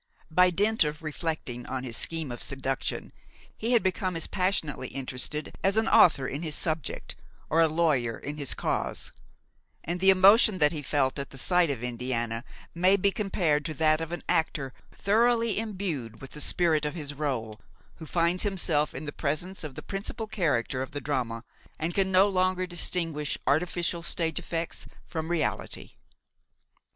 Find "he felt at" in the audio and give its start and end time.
10.71-11.29